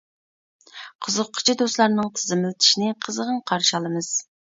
[1.07, 4.09] قىزىققۇچى دوستلارنىڭ تىزىملىتىشىنى قىزغىن قارشى ئالىمىز.